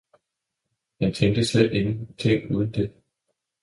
[1.01, 2.93] Han tænkte slet ingenting uden det.